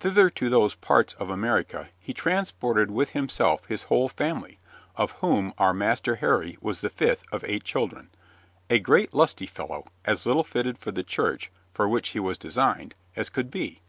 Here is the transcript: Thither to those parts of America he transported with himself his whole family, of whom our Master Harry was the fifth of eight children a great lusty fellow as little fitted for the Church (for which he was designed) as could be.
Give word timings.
Thither 0.00 0.28
to 0.30 0.50
those 0.50 0.74
parts 0.74 1.14
of 1.20 1.30
America 1.30 1.88
he 2.00 2.12
transported 2.12 2.90
with 2.90 3.10
himself 3.10 3.64
his 3.66 3.84
whole 3.84 4.08
family, 4.08 4.58
of 4.96 5.12
whom 5.22 5.54
our 5.56 5.72
Master 5.72 6.16
Harry 6.16 6.58
was 6.60 6.80
the 6.80 6.88
fifth 6.88 7.22
of 7.30 7.44
eight 7.46 7.62
children 7.62 8.10
a 8.68 8.80
great 8.80 9.14
lusty 9.14 9.46
fellow 9.46 9.86
as 10.04 10.26
little 10.26 10.42
fitted 10.42 10.78
for 10.78 10.90
the 10.90 11.04
Church 11.04 11.52
(for 11.72 11.88
which 11.88 12.08
he 12.08 12.18
was 12.18 12.38
designed) 12.38 12.96
as 13.14 13.30
could 13.30 13.52
be. 13.52 13.80